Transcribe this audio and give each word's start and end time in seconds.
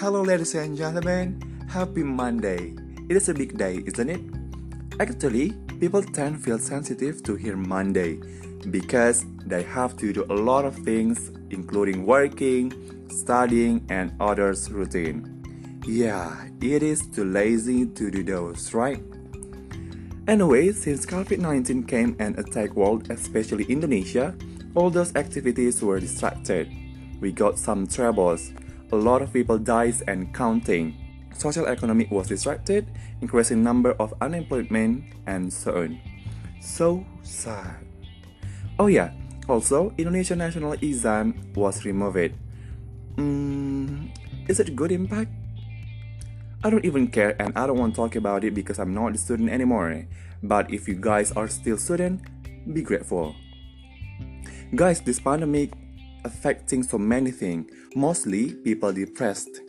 Hello, 0.00 0.22
ladies 0.22 0.54
and 0.54 0.78
gentlemen. 0.78 1.36
Happy 1.68 2.02
Monday. 2.02 2.74
It 3.10 3.16
is 3.16 3.28
a 3.28 3.34
big 3.34 3.58
day, 3.58 3.82
isn't 3.84 4.08
it? 4.08 4.22
Actually, 4.98 5.52
people 5.78 6.02
tend 6.02 6.36
to 6.36 6.42
feel 6.42 6.58
sensitive 6.58 7.22
to 7.24 7.36
hear 7.36 7.54
Monday 7.54 8.18
because 8.70 9.26
they 9.44 9.62
have 9.62 9.98
to 9.98 10.10
do 10.14 10.24
a 10.30 10.32
lot 10.32 10.64
of 10.64 10.74
things, 10.74 11.30
including 11.50 12.06
working, 12.06 12.72
studying, 13.10 13.84
and 13.90 14.10
others' 14.20 14.70
routine. 14.72 15.20
Yeah, 15.84 16.48
it 16.62 16.82
is 16.82 17.06
too 17.06 17.26
lazy 17.26 17.84
to 17.84 18.10
do 18.10 18.24
those, 18.24 18.72
right? 18.72 19.04
Anyway, 20.26 20.72
since 20.72 21.04
COVID 21.04 21.40
19 21.40 21.84
came 21.84 22.16
and 22.18 22.38
attacked 22.38 22.74
world, 22.74 23.10
especially 23.10 23.64
Indonesia, 23.64 24.34
all 24.74 24.88
those 24.88 25.14
activities 25.14 25.82
were 25.82 26.00
distracted. 26.00 26.72
We 27.20 27.32
got 27.32 27.58
some 27.58 27.86
troubles 27.86 28.50
a 28.92 28.96
lot 28.96 29.22
of 29.22 29.32
people 29.32 29.58
dies 29.58 30.02
and 30.02 30.34
counting. 30.34 30.94
Social 31.34 31.66
economy 31.66 32.06
was 32.10 32.28
disrupted, 32.28 32.86
increasing 33.20 33.62
number 33.62 33.92
of 33.98 34.12
unemployment 34.20 35.04
and 35.26 35.52
so 35.52 35.86
on. 35.86 36.00
So 36.60 37.06
sad. 37.22 37.86
Oh 38.78 38.88
yeah, 38.88 39.12
also 39.48 39.94
Indonesian 39.96 40.38
national 40.38 40.72
exam 40.74 41.34
was 41.54 41.84
removed. 41.84 42.34
Mm, 43.16 44.10
is 44.48 44.60
it 44.60 44.76
good 44.76 44.92
impact? 44.92 45.30
I 46.62 46.68
don't 46.68 46.84
even 46.84 47.08
care 47.08 47.40
and 47.40 47.56
I 47.56 47.66
don't 47.66 47.78
want 47.78 47.94
to 47.94 48.00
talk 48.04 48.16
about 48.16 48.44
it 48.44 48.52
because 48.52 48.78
I'm 48.78 48.92
not 48.92 49.14
a 49.14 49.18
student 49.18 49.48
anymore. 49.48 50.04
But 50.42 50.72
if 50.72 50.88
you 50.88 50.94
guys 50.94 51.32
are 51.32 51.48
still 51.48 51.78
student, 51.78 52.20
be 52.72 52.82
grateful. 52.82 53.34
Guys, 54.74 55.00
this 55.00 55.18
pandemic 55.18 55.72
affecting 56.24 56.82
so 56.82 56.98
many 56.98 57.30
things, 57.30 57.70
mostly 57.94 58.54
people 58.54 58.92
depressed. 58.92 59.60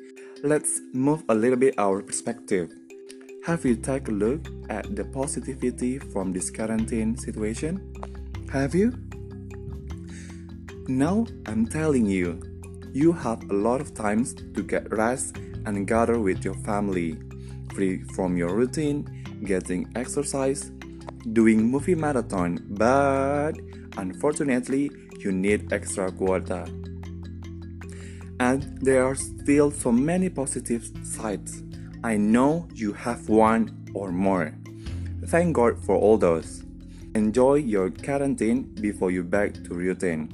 Let's 0.44 0.82
move 0.94 1.24
a 1.30 1.36
little 1.36 1.58
bit 1.58 1.76
our 1.78 2.02
perspective. 2.02 2.72
Have 3.46 3.66
you 3.66 3.76
taken 3.76 4.16
a 4.16 4.26
look 4.26 4.48
at 4.70 4.96
the 4.96 5.06
positivity 5.06 6.00
from 6.00 6.32
this 6.32 6.50
quarantine 6.52 7.18
situation? 7.18 7.94
Have 8.52 8.76
you? 8.76 8.94
Now 10.88 11.26
I'm 11.46 11.68
telling 11.68 12.06
you, 12.06 12.40
you 12.94 13.14
have 13.14 13.50
a 13.50 13.54
lot 13.54 13.82
of 13.82 13.94
times 13.94 14.34
to 14.34 14.64
get 14.64 14.92
rest 14.92 15.38
and 15.66 15.88
gather 15.88 16.20
with 16.20 16.44
your 16.44 16.56
family, 16.56 17.18
free 17.74 18.04
from 18.16 18.36
your 18.36 18.54
routine, 18.54 19.08
getting 19.46 19.92
exercise, 19.96 20.72
doing 21.34 21.70
movie 21.70 21.96
marathon, 21.96 22.60
but 22.70 23.54
unfortunately 23.98 24.92
you 25.20 25.32
need 25.32 25.72
extra 25.72 26.12
quota. 26.12 26.66
And 28.40 28.78
there 28.82 29.06
are 29.06 29.16
still 29.16 29.70
so 29.70 29.92
many 29.92 30.30
positive 30.30 30.90
sides. 31.04 31.62
I 32.04 32.18
know 32.18 32.68
you 32.74 32.94
have 32.94 33.30
one 33.30 33.70
or 33.94 34.12
more. 34.12 34.54
Thank 35.28 35.56
God 35.56 35.78
for 35.86 35.96
all 35.96 36.18
those. 36.18 36.64
Enjoy 37.14 37.56
your 37.56 37.92
quarantine 37.92 38.74
before 38.82 39.12
you 39.12 39.24
back 39.24 39.54
to 39.66 39.76
routine. 39.76 40.34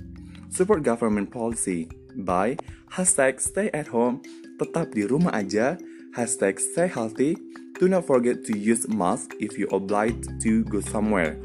Support 0.49 0.83
government 0.83 1.31
policy 1.31 1.89
by 2.15 2.57
hashtag 2.93 3.41
stay 3.41 3.69
at 3.73 3.91
home, 3.91 4.21
tetap 4.57 4.95
di 4.95 5.03
rumah 5.03 5.35
aja, 5.35 5.75
hashtag 6.15 6.57
stay 6.61 6.87
healthy, 6.87 7.35
do 7.79 7.87
not 7.87 8.05
forget 8.05 8.43
to 8.45 8.57
use 8.57 8.87
mask 8.87 9.35
if 9.39 9.57
you 9.57 9.67
obliged 9.67 10.41
to 10.41 10.63
go 10.65 10.81
somewhere. 10.81 11.39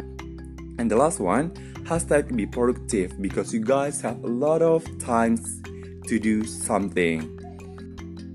And 0.78 0.90
the 0.90 0.96
last 0.96 1.20
one, 1.20 1.50
hashtag 1.84 2.34
be 2.34 2.46
productive 2.46 3.20
because 3.20 3.52
you 3.52 3.60
guys 3.60 4.00
have 4.00 4.22
a 4.24 4.26
lot 4.26 4.62
of 4.62 4.82
times 4.98 5.60
to 6.06 6.18
do 6.18 6.44
something. 6.44 7.38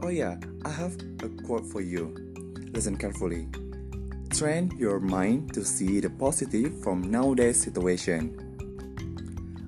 Oh 0.04 0.10
yeah, 0.10 0.38
I 0.64 0.70
have 0.70 0.96
a 1.24 1.30
quote 1.44 1.66
for 1.66 1.82
you. 1.82 2.14
Listen 2.72 2.96
carefully. 2.96 3.48
Train 4.30 4.72
your 4.78 5.00
mind 5.00 5.54
to 5.56 5.66
see 5.66 6.00
the 6.00 6.10
positive 6.10 6.80
from 6.84 7.10
nowadays 7.10 7.60
situation. 7.60 8.44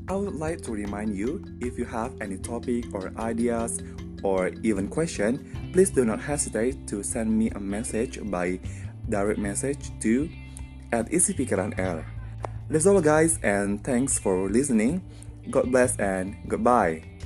I 0.08 0.16
would 0.16 0.36
like 0.36 0.62
to 0.62 0.72
remind 0.72 1.16
you 1.16 1.44
if 1.62 1.78
you 1.78 1.86
have 1.86 2.14
any 2.22 2.38
topic 2.38 2.86
or 2.94 3.12
ideas 3.18 3.82
or 4.24 4.52
even 4.64 4.88
question, 4.88 5.72
please 5.74 5.90
do 5.90 6.06
not 6.06 6.22
hesitate 6.22 6.88
to 6.88 7.04
send 7.04 7.32
me 7.32 7.50
a 7.52 7.60
message 7.60 8.20
by 8.30 8.60
direct 9.10 9.40
message 9.40 9.92
to 10.02 10.30
at 10.92 11.12
Air. 11.78 12.06
That's 12.70 12.86
all 12.86 13.02
guys 13.02 13.40
and 13.44 13.84
thanks 13.84 14.20
for 14.20 14.50
listening. 14.50 15.02
God 15.50 15.72
bless 15.72 15.98
and 15.98 16.36
goodbye. 16.48 17.19